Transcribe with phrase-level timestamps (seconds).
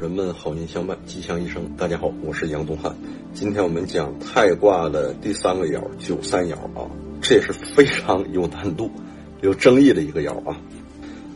[0.00, 1.74] 人们好运相伴，吉祥一生。
[1.76, 2.94] 大家好，我是杨东汉。
[3.34, 6.88] 今天我们讲太卦的第三个爻九三爻啊，
[7.20, 8.88] 这也是非常有难度、
[9.40, 10.56] 有争议的一个爻啊。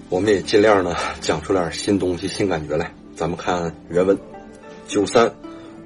[0.08, 2.94] 我们也尽量呢讲出点新东西、新感觉来。
[3.16, 4.16] 咱们看原文：
[4.86, 5.34] 九三，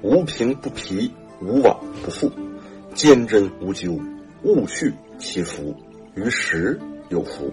[0.03, 2.31] 无平不疲，无往不复，
[2.93, 3.99] 坚贞无咎，
[4.43, 5.75] 物续其福，
[6.13, 7.51] 于时有福。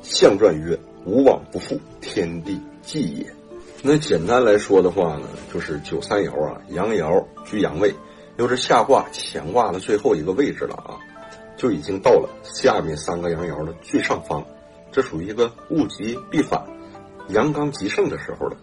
[0.00, 3.26] 象传曰：无往不复，天地纪也。
[3.86, 7.94] 那简单来说的话呢，就是九三爻啊，阳爻居阳位，
[8.38, 10.96] 又是下卦乾卦的最后一个位置了啊，
[11.58, 14.42] 就已经到了下面三个阳爻的最上方，
[14.90, 16.64] 这属于一个物极必反、
[17.28, 18.56] 阳刚极盛的时候了。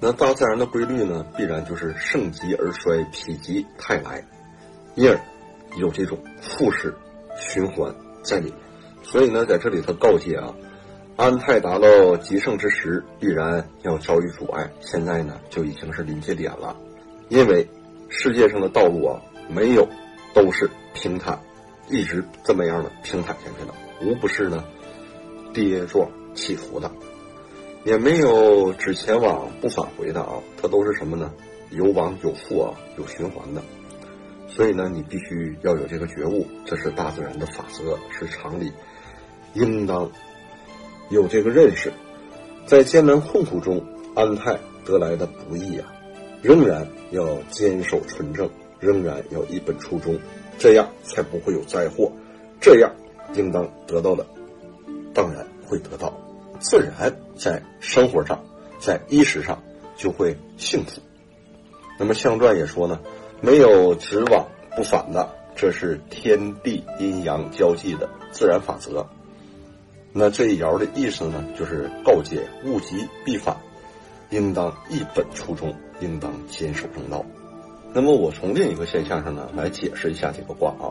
[0.00, 4.26] 那大自然的规律呢，必然就是盛极而衰，否极泰来，
[4.96, 5.20] 因而
[5.76, 6.92] 有这种复式
[7.36, 8.58] 循环在里面。
[9.04, 10.52] 所以呢，在这里他告诫啊。
[11.16, 14.70] 安泰达到极盛之时，必然要遭遇阻碍。
[14.80, 16.76] 现在呢，就已经是临界点了，
[17.30, 17.66] 因为
[18.10, 19.18] 世界上的道路啊，
[19.48, 19.88] 没有
[20.34, 21.40] 都是平坦，
[21.88, 23.72] 一直这么样的平坦下去的，
[24.06, 24.62] 无不是呢
[25.54, 26.90] 跌撞起伏的，
[27.84, 31.32] 也没有只前往不返回的啊，它都是什么呢？
[31.70, 33.62] 有往有复啊，有循环的。
[34.48, 38.70] 所以呢，你必须要有这个觉悟，这是大自然的法则，是常理，
[39.54, 40.10] 应当。
[41.08, 41.92] 有这个认识，
[42.66, 43.82] 在艰难困苦中
[44.14, 45.92] 安泰得来的不易啊，
[46.42, 50.18] 仍然要坚守纯正，仍然要一本初衷，
[50.58, 52.10] 这样才不会有灾祸。
[52.60, 52.90] 这样
[53.34, 54.26] 应当得到的，
[55.14, 56.12] 当然会得到，
[56.58, 58.42] 自然在生活上，
[58.80, 59.62] 在衣食上
[59.96, 61.00] 就会幸福。
[61.98, 62.98] 那么相传也说呢，
[63.40, 69.06] 没有直往不返的，这是天地阴阳交际的自然法则。
[70.18, 73.54] 那这一爻的意思呢，就是告诫物极必反，
[74.30, 77.22] 应当一本初衷，应当坚守正道。
[77.92, 80.88] 那么我从另一个现象上呢来解释一下这个卦啊。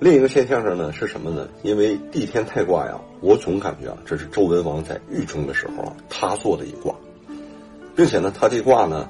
[0.00, 1.48] 另一个现象上呢是什么呢？
[1.62, 6.92] 因为地天泰卦呀，我总感觉啊，这是周文王在狱中的时候啊，他做的一卦，
[7.94, 9.08] 并且呢，他这卦呢，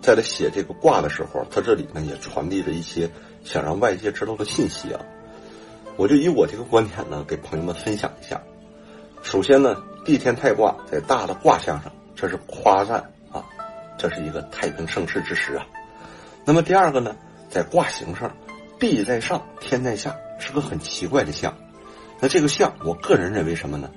[0.00, 3.10] 在他写这个卦的时候，他这里呢也传递着一些
[3.42, 5.00] 想让外界知道的信息啊。
[5.96, 8.40] 我就以我这个观点呢，给朋友们分享一下。
[9.22, 13.00] 首先呢，地天泰卦在大的卦象上，这是夸赞
[13.32, 13.44] 啊，
[13.98, 15.66] 这是一个太平盛世之时啊。
[16.44, 17.16] 那么第二个呢，
[17.48, 18.30] 在卦形上，
[18.78, 21.54] 地在上，天在下，是个很奇怪的象。
[22.20, 23.90] 那这个象，我个人认为什么呢？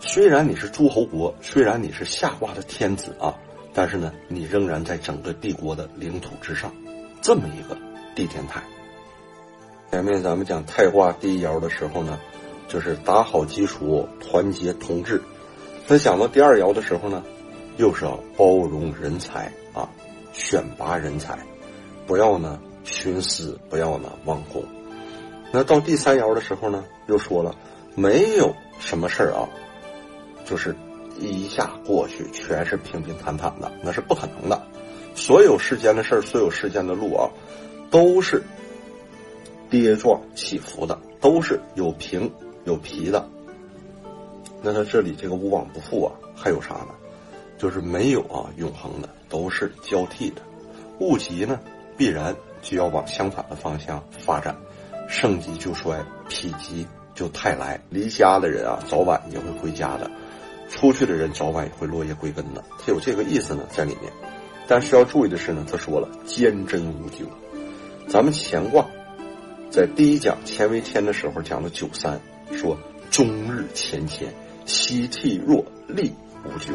[0.00, 3.34] 虽然你是诸侯国，虽然你是下卦的天子啊，
[3.72, 6.70] 但是呢，你仍然在整个帝国的领土之上，
[7.22, 7.76] 这么一个
[8.14, 8.62] 地天泰。
[9.90, 12.18] 前面咱们讲太卦第一爻的时候呢，
[12.66, 15.22] 就是打好基础，团结同志。
[15.86, 17.22] 那讲到第二爻的时候呢，
[17.76, 19.88] 又是要包容人才啊，
[20.32, 21.38] 选拔人才，
[22.06, 24.64] 不要呢徇私，不要呢忘公。
[25.52, 27.54] 那到第三爻的时候呢，又说了
[27.94, 29.48] 没有什么事儿啊，
[30.44, 30.74] 就是
[31.20, 34.60] 一下过去全是平平坦坦的，那是不可能的。
[35.14, 37.30] 所有世间的事儿，所有世间的路啊，
[37.92, 38.42] 都是。
[39.80, 42.30] 跌撞起伏的都是有平
[42.64, 43.28] 有皮的，
[44.62, 46.88] 那它这里这个无往不复啊，还有啥呢？
[47.58, 50.42] 就是没有啊永恒的，都是交替的。
[51.00, 51.58] 物极呢，
[51.96, 54.56] 必然就要往相反的方向发展，
[55.08, 55.98] 盛极就衰，
[56.28, 57.80] 否极就泰来。
[57.90, 60.08] 离家的人啊，早晚也会回家的；
[60.68, 62.62] 出去的人早晚也会落叶归根的。
[62.78, 64.12] 它有这个意思呢在里面。
[64.66, 67.26] 但是要注意的是呢，他说了坚贞无咎。
[68.08, 68.86] 咱们乾卦。
[69.74, 72.20] 在第一讲乾为天的时候讲的九三，
[72.52, 72.78] 说
[73.10, 74.28] 终日乾乾，
[74.66, 76.12] 夕替若厉
[76.44, 76.72] 无咎。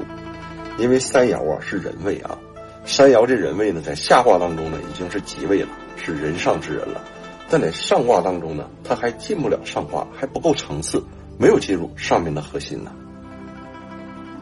[0.77, 2.37] 因为三爻啊是人位啊，
[2.83, 7.01] 三爻这人位呢，在下卦当中呢已经是吉位了，是人上之人了。
[7.49, 11.01] 但在上卦当中呢，他还进不了上卦，还不够层次，
[11.37, 12.91] 没有进入上面的核心呢。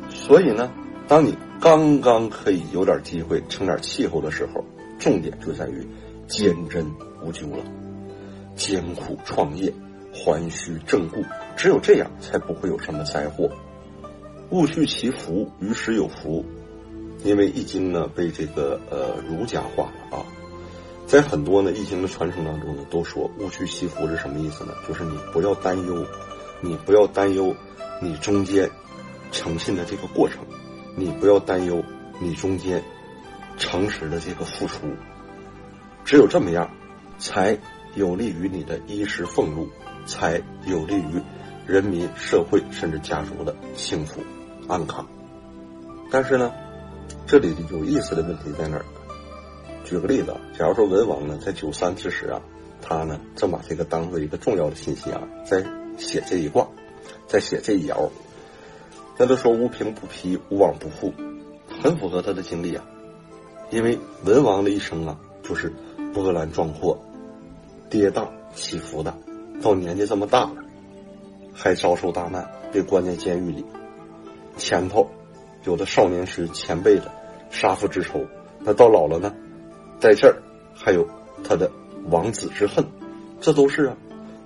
[0.09, 0.71] 所以呢，
[1.07, 4.65] 当你刚刚可以有点机会成点气候的时候，
[4.97, 5.87] 重点就在于
[6.27, 6.83] 坚贞
[7.23, 7.63] 无咎了。
[8.57, 9.73] 艰苦创业，
[10.11, 11.23] 还须正固，
[11.55, 13.49] 只有这样，才不会有什么灾祸。
[14.49, 16.43] 物续其福，于时有福。
[17.23, 20.25] 因为易经呢，被这个呃儒家化了啊，
[21.07, 24.73] 在很多呢易经的传承当中呢，都说物续其福是什么意思呢？
[24.87, 26.05] 就是你不要担忧，
[26.61, 27.55] 你不要担忧
[28.01, 28.69] 你中间
[29.31, 30.45] 诚信的这个过程，
[30.95, 31.83] 你不要担忧
[32.19, 32.83] 你中间
[33.57, 34.87] 诚实的这个付出，
[36.05, 36.69] 只有这么样，
[37.17, 37.57] 才。
[37.95, 39.67] 有利于你的衣食俸禄，
[40.05, 41.21] 才有利于
[41.65, 44.21] 人民、社会甚至家族的幸福
[44.67, 45.05] 安康。
[46.11, 46.51] 但是呢，
[47.25, 48.85] 这里的有意思的问题在哪儿？
[49.83, 52.41] 举个例子，假如说文王呢在九三之时啊，
[52.81, 55.65] 他呢正把这个当做一个重要的信息啊，在
[55.97, 56.67] 写这一卦，
[57.27, 58.09] 在写这一爻。
[59.17, 61.11] 那都说无凭不批，无往不复，
[61.81, 62.85] 很符合他的经历啊。
[63.71, 65.73] 因为文王的一生啊，就是
[66.13, 67.01] 波澜壮阔、
[67.89, 69.15] 跌宕起伏的。
[69.61, 70.55] 到年纪这么大了，
[71.53, 73.65] 还遭受大难，被关在监狱里。
[74.57, 75.09] 前头
[75.63, 77.11] 有的少年时前辈的
[77.49, 78.25] 杀父之仇，
[78.59, 79.33] 那到老了呢，
[79.99, 80.41] 在这儿
[80.75, 81.07] 还有
[81.43, 81.71] 他的
[82.09, 82.85] 王子之恨，
[83.39, 83.97] 这都是啊，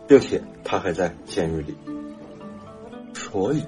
[0.08, 1.76] 并且他还在监狱里，
[3.14, 3.64] 所以。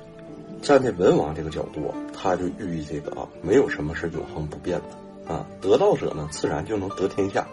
[0.62, 5.46] 站在文王这个角度，他就寓意这个啊，没有什么是永恒不变的啊。
[5.60, 7.46] 得道者呢，自然就能得天下。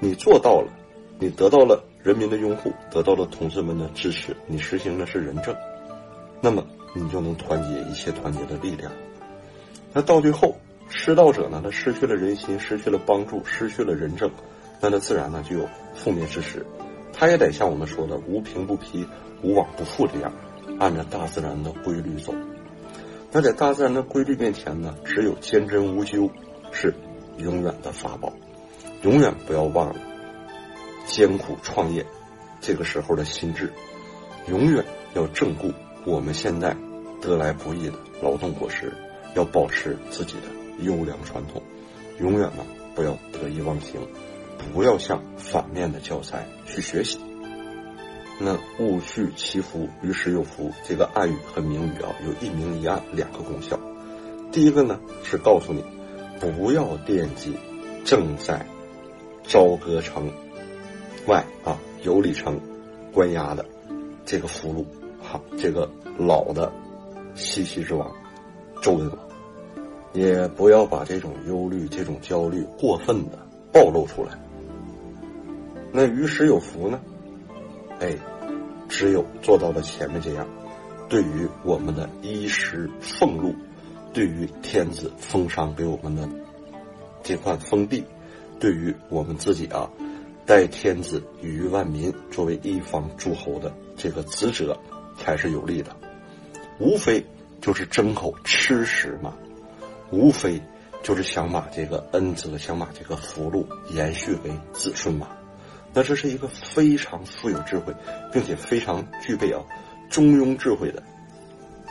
[0.00, 0.70] 你做到了，
[1.22, 5.54] 你得到了人民的拥护，得到了同志们的支持，你实行的是仁政，
[6.40, 6.66] 那么
[6.96, 8.90] 你就能团结一切团结的力量。
[9.92, 10.56] 那到最后，
[10.88, 14.28] 失道者呢，他失去了人心，失去了帮助，失去了仁政，
[14.80, 16.66] 那他自然呢就有负面之时。
[17.12, 19.06] 他也得像我们说的“无凭不披，
[19.42, 20.32] 无往不复”这样。
[20.80, 22.34] 按照大自然的规律走，
[23.30, 26.28] 那在大自然的规律面前呢，只有坚贞无咎
[26.72, 26.92] 是
[27.38, 28.32] 永远的法宝。
[29.02, 29.96] 永远不要忘了
[31.12, 32.06] 艰苦创业
[32.62, 33.70] 这个时候的心智，
[34.48, 34.82] 永远
[35.12, 35.70] 要正顾
[36.06, 36.74] 我们现在
[37.20, 37.92] 得来不易的
[38.22, 38.90] 劳动果实，
[39.34, 41.62] 要保持自己的优良传统，
[42.18, 42.64] 永远呢
[42.94, 44.00] 不要得意忘形，
[44.72, 47.18] 不要向反面的教材去学习。
[48.40, 50.72] 那戊戌祈福，于时有福。
[50.88, 53.78] 这个暗语和明语啊，有一明一暗两个功效。
[54.50, 55.84] 第一个呢是告诉你，
[56.40, 57.54] 不要惦记
[58.02, 58.64] 正在
[59.46, 60.32] 朝歌城
[61.26, 62.60] 外啊有里城
[63.12, 63.64] 关押的
[64.24, 64.84] 这个俘虏，
[65.22, 65.88] 哈，这个
[66.18, 66.72] 老的
[67.34, 68.10] 西岐之王
[68.82, 69.18] 周文王，
[70.12, 73.38] 也不要把这种忧虑、这种焦虑过分的
[73.72, 74.32] 暴露出来。
[75.92, 77.00] 那于时有福呢？
[78.00, 78.16] 哎，
[78.88, 80.46] 只有做到了前面这样，
[81.08, 83.54] 对于我们的衣食俸禄，
[84.12, 86.28] 对于天子封赏给我们的
[87.22, 88.02] 这块封地，
[88.58, 89.88] 对于我们自己啊，
[90.44, 94.76] 代天子于万民，作为一方诸侯的这个职责，
[95.16, 95.96] 才是有利的。
[96.78, 97.24] 无非
[97.60, 99.34] 就是争口吃食嘛，
[100.10, 100.60] 无非
[101.02, 105.28] 就是想把这个恩泽，想把这个福禄延续给子孙嘛。
[105.94, 107.94] 那这是一个非常富有智慧，
[108.32, 109.62] 并且非常具备啊
[110.10, 111.00] 中庸智慧的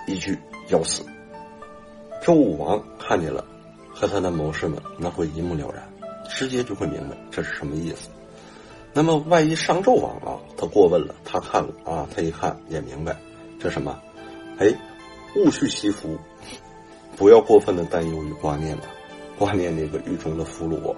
[0.07, 0.38] 一句
[0.68, 1.04] 要辞。
[2.21, 3.45] 周武王看见了，
[3.94, 5.88] 和他的谋士们那会一目了然，
[6.30, 8.09] 直接就会明白这是什么意思。
[8.94, 13.16] 那么万一商纣王啊，他过问了，他看了啊，他一看也明白，
[13.60, 13.98] 这什么？
[14.58, 14.68] 哎，
[15.36, 16.18] 勿恤其福，
[17.16, 18.84] 不要过分的担忧与挂念了，
[19.38, 20.96] 挂念那个狱中的俘虏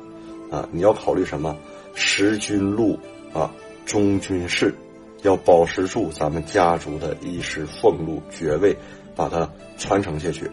[0.49, 1.55] 啊，你要考虑什么？
[1.93, 2.97] 食君禄
[3.31, 3.51] 啊，
[3.85, 4.73] 忠君事，
[5.21, 8.75] 要保持住咱们家族的衣食俸禄爵位，
[9.15, 9.47] 把它
[9.77, 10.49] 传承下去。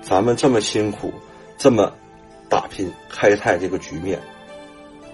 [0.00, 1.12] 咱们这么辛苦，
[1.58, 1.92] 这么
[2.48, 4.18] 打拼开泰这个局面，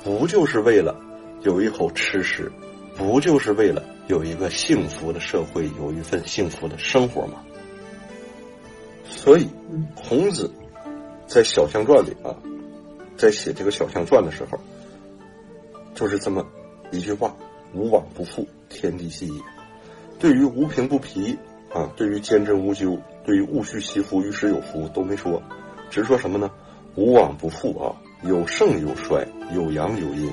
[0.04, 0.94] 不就是为了
[1.42, 2.50] 有一口吃食，
[2.96, 7.42] 不就是为了有一个幸福的社会，有一份幸福的生活吗？
[9.08, 9.48] 所以，
[9.94, 10.50] 孔子
[11.26, 12.34] 在《小象传》里啊，
[13.16, 14.58] 在写这个《小象传》的时候。
[15.94, 16.46] 就是这么
[16.92, 17.34] 一句话
[17.72, 19.40] ：“无往不复，天地系也。”
[20.20, 21.34] 对于无凭不皮
[21.72, 25.42] 啊，对于坚贞无咎，对于戊戌其福，于时有福都没说，
[25.88, 26.50] 只说什么呢？
[26.96, 30.30] 无往不复啊，有盛有衰，有阳有阴，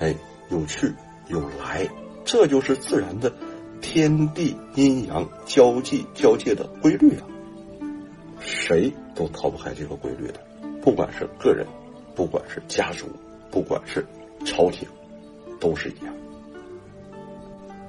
[0.00, 0.12] 哎，
[0.50, 0.92] 有去
[1.28, 1.88] 有来，
[2.24, 3.32] 这就是自然的
[3.80, 7.26] 天地阴阳交际交界的规律啊。
[8.40, 10.40] 谁都逃不开这个规律的，
[10.82, 11.66] 不管是个人，
[12.14, 13.06] 不管是家族，
[13.50, 14.06] 不管是。
[14.44, 14.86] 朝廷
[15.58, 16.14] 都是一样。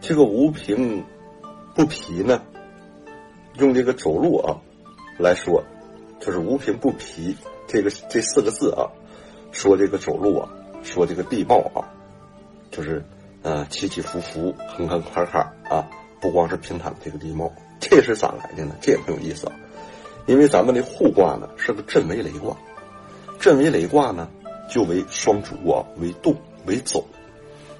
[0.01, 1.03] 这个无凭
[1.75, 2.41] 不皮呢，
[3.59, 4.57] 用这个走路啊
[5.19, 5.63] 来说，
[6.19, 7.35] 就是无凭不皮
[7.67, 8.89] 这个这四个字啊，
[9.51, 10.49] 说这个走路啊，
[10.81, 11.93] 说这个地貌啊，
[12.77, 13.03] 就是
[13.41, 15.89] 呃起起伏伏、坑坑坎坎啊，
[16.21, 18.75] 不光是平坦的这个地貌，这是咋来的呢？
[18.79, 19.53] 这也很有意思啊，
[20.27, 22.55] 因为咱们的互卦呢是个震为雷卦，
[23.39, 24.29] 震为雷卦呢。
[24.69, 27.07] 就为双主啊，为动为走。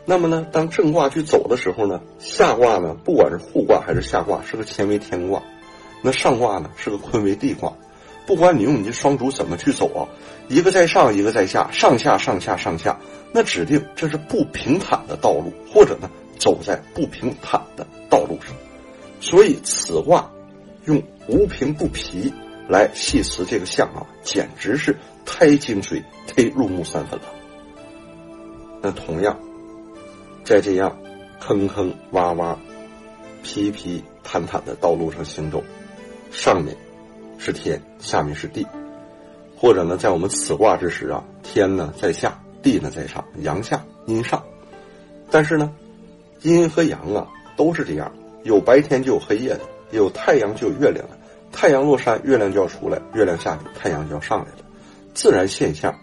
[0.06, 5.42] 那么呢，当正卦去走的时候呢，下卦呢，不管是互卦还是下卦，是个乾为天卦；
[6.01, 7.74] 那上卦呢，是个坤为地卦。
[8.27, 10.03] 不管你用你的双足怎么去走啊，
[10.50, 13.00] 一个在上，一个在下，上下上下上下，
[13.31, 18.53] 那指定这是不平坦的道路，或者呢，走在不平坦的道路上。
[19.22, 20.29] 所以此卦
[20.86, 22.31] 用无平不皮
[22.67, 26.03] 来细辞这个象啊，简直是太精髓、
[26.36, 27.25] 忒入木三分了。
[28.81, 29.39] 那同样，
[30.43, 30.96] 在这样
[31.39, 32.57] 坑坑洼洼、
[33.41, 35.63] 皮皮坦坦的道路上行走，
[36.29, 36.75] 上面
[37.38, 38.65] 是天，下面是地，
[39.56, 44.44] 或者呢，在我们此卦之时啊，天呢在下，地呢在上，阳下阴上。
[45.29, 45.72] 但是呢，
[46.41, 48.12] 阴和阳啊都是这样，
[48.44, 51.17] 有白天就有黑夜的，有太阳就有月亮的。
[51.51, 54.58] 太阳落山，月亮就要出来；月亮下去，太阳就要上来了。
[55.13, 55.96] 自然现象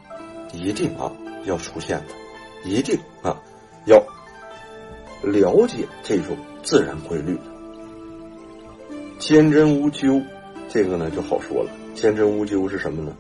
[0.52, 1.12] 一定啊
[1.44, 3.36] 要出现的，一定啊
[3.86, 4.02] 要
[5.22, 7.42] 了解这种自然规律的。
[9.18, 10.20] 坚贞无咎，
[10.68, 11.70] 这个呢就好说了。
[11.94, 13.16] 坚贞无咎是什么呢？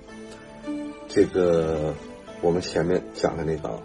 [1.08, 1.94] 这个
[2.40, 3.80] 我们前面讲的那个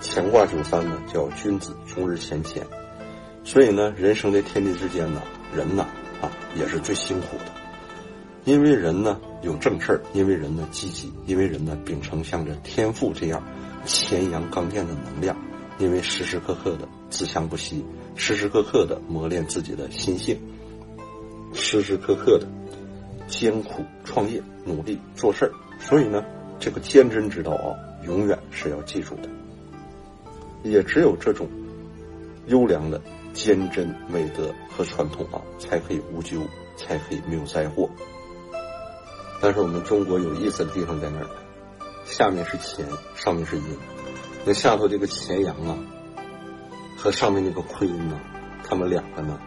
[0.00, 2.64] 乾卦九三呢，叫君子终日乾乾。
[3.44, 5.22] 所以呢，人生在天地之间呢，
[5.54, 5.86] 人呐。
[6.20, 7.44] 啊，也是最辛苦的，
[8.44, 13.40] 因为人呢有正事儿，因为人呢积极，因为人呢秉承像着天赋这样
[13.86, 15.36] 乾阳刚健的能量，
[15.78, 17.84] 因为时时刻刻的自强不息，
[18.16, 20.36] 时时刻刻的磨练自己的心性，
[21.54, 22.48] 时时刻刻的
[23.28, 26.24] 艰苦创业，努力做事儿，所以呢，
[26.58, 29.28] 这个坚贞之道啊，永远是要记住的，
[30.64, 31.46] 也只有这种
[32.46, 33.00] 优良的。
[33.34, 36.42] 坚贞美德和传统啊，才可以无咎，
[36.76, 37.88] 才可以没有灾祸。
[39.40, 41.28] 但是我们中国有意思的地方在哪儿？
[42.04, 43.62] 下面是乾，上面是阴。
[44.44, 45.78] 那下头这个乾阳啊，
[46.96, 48.18] 和上面那个坤阴呢，
[48.64, 49.38] 他们两个呢，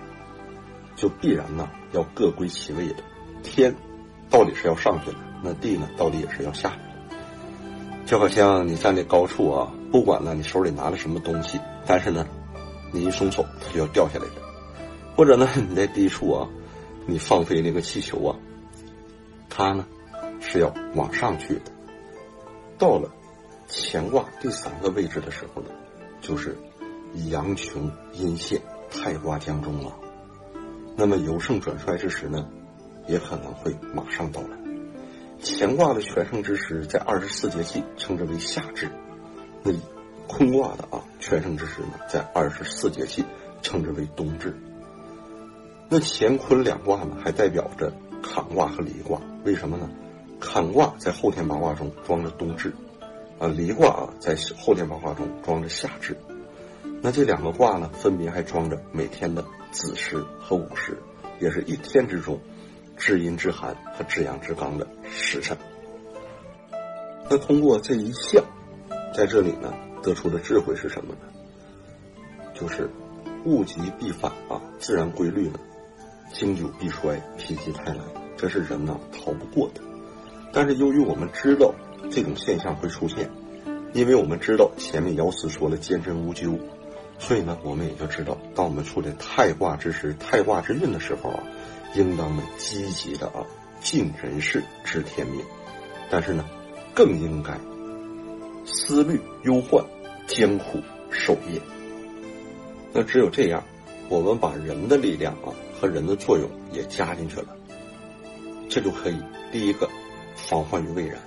[0.96, 3.04] 就必然呢要各归其位的。
[3.44, 3.76] 天
[4.30, 7.16] 到底是要上去的，那地呢到底也是要下来的。
[8.06, 12.28] 就好像你站在高处啊，不管呢你手里拿了什么东西，但是呢。
[12.94, 14.42] 你一松手，它就要掉下来的；
[15.16, 16.50] 或者呢，你在低处啊，
[17.06, 18.36] 你放飞那个气球啊，
[19.50, 19.88] 它呢
[20.42, 21.72] 是要往上去的。
[22.78, 23.10] 到了
[23.70, 25.70] 乾卦第三个位置的时候呢，
[26.20, 26.58] 就是
[27.30, 29.96] 阳穷阴陷，太卦将终了。
[30.98, 32.46] 那么由盛转衰之时呢，
[33.12, 34.58] 也可能会马上到来。
[35.44, 38.90] 乾卦的全盛之时在二十四节气，称之为夏至。
[39.64, 39.72] 那。
[40.28, 43.22] 坤卦的啊，全盛之时呢，在二十四节气，
[43.62, 44.56] 称之为冬至。
[45.90, 47.92] 那乾坤两卦呢，还代表着
[48.24, 49.20] 坎卦和离卦。
[49.44, 49.90] 为什么呢？
[50.40, 52.74] 坎卦在后天八卦中装着冬至，
[53.40, 56.16] 啊，离卦啊在后天八卦中装着夏至。
[57.02, 60.98] 那这两个卦呢，分别还装着每天的子时和午时，
[61.42, 62.40] 也是一天之中
[63.02, 65.58] 至阴至寒和至阳至刚的时辰。
[67.30, 68.44] 那通过这一项，
[69.14, 69.74] 在这里呢。
[70.04, 71.20] 得出的智慧是什么呢？
[72.56, 72.90] 就是
[73.46, 75.60] 物极必反啊，自然规律呢，
[76.34, 78.00] 经久必衰，否极泰来，
[78.36, 79.82] 这是人呢逃不过的。
[80.52, 81.72] 但是由于我们知道
[82.10, 83.30] 这种现象会出现，
[83.94, 86.58] 因为我们知道前面爻辞说了坚贞无咎，
[87.20, 91.44] 所以呢，我们也就知道，当我们处在太卦之时、太卦之运的时候啊，
[91.96, 93.46] 应当呢积极的啊
[93.82, 95.42] 尽人事、知天命。
[96.10, 96.46] 但是呢，
[96.94, 97.58] 更应该。
[98.66, 99.84] 思虑忧患，
[100.28, 100.80] 艰苦
[101.10, 101.60] 守业。
[102.94, 103.64] 那只有这样，
[104.08, 107.48] 我们把人的力量啊和人的作用也加进去了，
[108.70, 109.16] 这就可以
[109.52, 109.90] 第一个
[110.36, 111.18] 防患于未然，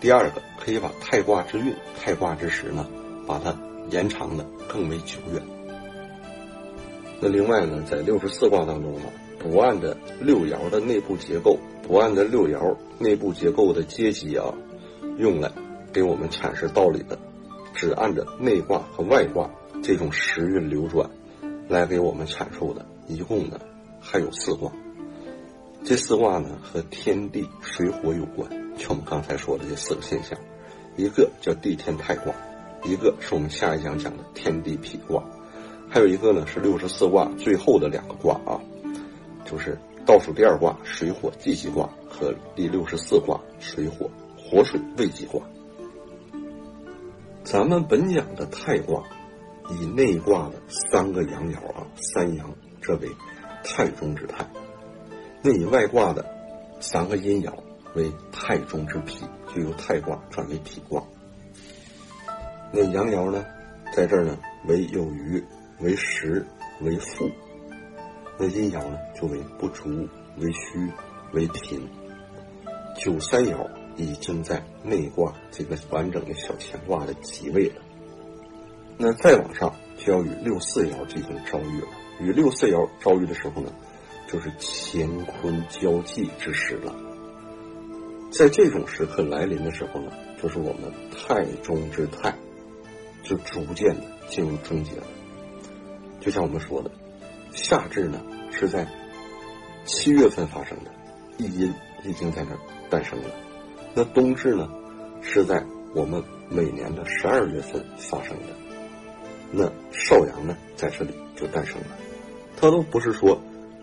[0.00, 2.86] 第二个可以把太卦之运、太卦之时呢，
[3.26, 3.56] 把它
[3.90, 5.42] 延长的更为久远。
[7.20, 9.06] 那另外呢，在六十四卦当中呢，
[9.38, 14.52] 不按着六爻的内部结构，不按着六爻内部结构的阶级啊，
[15.18, 15.50] 用来。
[15.92, 17.18] 给我们阐释道理的，
[17.72, 19.50] 只按着内卦和外卦
[19.82, 21.08] 这种时运流转
[21.68, 23.58] 来给我们阐述的，一共呢
[23.98, 24.70] 还有四卦。
[25.82, 30.38] 这四卦呢和天地水火有关，就我们刚才说的这四个现象，
[30.96, 32.34] 一个叫地天泰卦，
[32.84, 35.24] 一个是我们下一讲讲的天地痞卦，
[35.88, 38.60] 还有一个呢是六十四卦最后的两个卦啊，
[39.46, 45.40] 就是倒数第二卦水火既济卦和第六十四卦水火火水未济卦。
[47.44, 49.02] 咱们本讲的太卦，
[49.70, 53.08] 以内卦的三个阳爻啊，三阳，这为
[53.62, 54.44] 太中之太；
[55.42, 56.26] 那以外卦的
[56.80, 57.52] 三个阴爻
[57.94, 59.24] 为太中之脾，
[59.54, 61.02] 就由太卦转为脾卦。
[62.72, 63.44] 那阳爻呢，
[63.94, 64.36] 在这儿呢
[64.66, 65.42] 为有余，
[65.80, 66.44] 为实，
[66.80, 67.28] 为富；
[68.38, 69.88] 那阴爻呢就为不足，
[70.38, 70.90] 为虚，
[71.32, 71.80] 为贫。
[72.96, 73.66] 九三爻。
[73.98, 77.76] 已经在内卦这个完整的小乾卦的极位了，
[78.98, 81.88] 那再往上就要与六四爻进行遭遇了。
[82.20, 83.72] 与六四爻遭遇的时候呢，
[84.28, 86.94] 就是乾坤交际之时了。
[88.30, 90.12] 在这种时刻来临的时候呢，
[90.42, 92.34] 就是我们太中之太，
[93.22, 95.06] 就逐渐的进入终结了。
[96.20, 96.90] 就像我们说的，
[97.56, 98.20] 夏至呢
[98.52, 98.86] 是在
[99.86, 100.90] 七月份发生的，
[101.38, 101.72] 一阴
[102.04, 102.58] 已经在那儿
[102.90, 103.30] 诞生了。
[103.94, 104.68] 那冬至呢
[105.22, 108.44] 是在我们每年的十二月份发生的。
[109.50, 111.86] 那少阳呢在这里就诞生了。
[112.56, 113.40] 它都不是说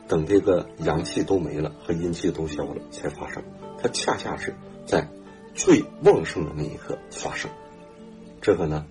[0.07, 3.41] 等这个阳气都没了和阴气都消了才发生，
[3.81, 4.53] 它恰恰是
[4.85, 5.07] 在
[5.55, 7.49] 最旺盛的那一刻发生。
[8.39, 8.85] 这个呢，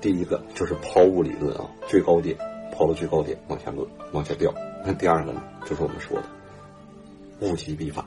[0.00, 2.36] 第一个就是抛物理论啊，最高点
[2.78, 4.54] 抛到最高点往下落往下掉。
[4.86, 6.24] 那第二个呢，就是我们说的
[7.40, 8.04] 物极必反，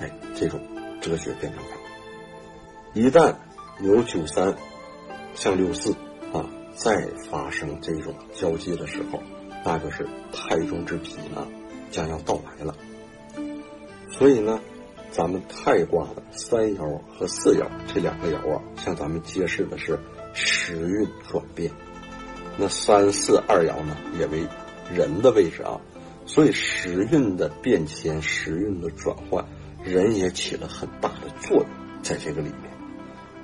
[0.00, 0.58] 哎，这种
[1.00, 1.76] 哲学辩证法。
[2.94, 3.36] 一旦
[3.80, 4.56] 有九三
[5.34, 5.92] 向六四
[6.32, 6.44] 啊，
[6.74, 9.22] 再发生这种交际的时候。
[9.64, 11.46] 那就是胎中之脾呢，
[11.92, 12.74] 将要到来了。
[14.10, 14.58] 所以呢，
[15.12, 19.96] 咱们太卦的三爻和四爻这两个爻啊，向咱们揭示的是
[20.34, 21.70] 时运转变。
[22.58, 24.46] 那三四二爻呢，也为
[24.92, 25.80] 人的位置啊，
[26.26, 29.44] 所以时运的变迁、时运的转换，
[29.82, 31.66] 人也起了很大的作用
[32.02, 32.70] 在这个里面。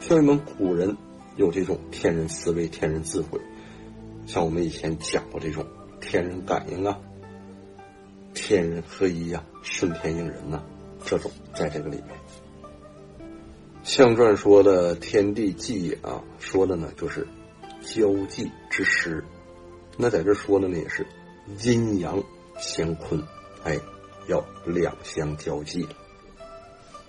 [0.01, 0.97] 像我们古人
[1.37, 3.41] 有这种天人思维、天人智慧，
[4.27, 5.67] 像我们以前讲过这种。
[6.01, 6.97] 天人感应啊，
[8.33, 10.63] 天人合一呀，顺天应人呐，
[11.05, 12.07] 这种在这个里面。
[13.83, 17.27] 象传说的天地纪也啊，说的呢就是
[17.83, 19.25] 交际之时。
[19.97, 21.07] 那在这说的呢也是
[21.63, 22.23] 阴阳
[22.59, 23.23] 相坤，
[23.65, 23.79] 哎，
[24.29, 25.87] 要两相交际。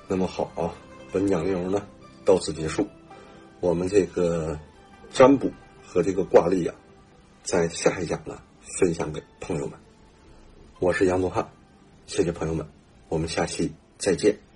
[0.08, 0.74] 那么好啊，
[1.12, 1.86] 本讲内容呢
[2.26, 2.88] 到此结束。
[3.60, 4.60] 我们这个
[5.12, 5.52] 占卜
[5.84, 6.76] 和这个卦例啊，
[7.44, 8.42] 在下一讲呢。
[8.78, 9.80] 分享给朋友们，
[10.80, 11.50] 我是杨宗汉，
[12.06, 12.68] 谢谢朋友们，
[13.08, 14.49] 我们下期再见。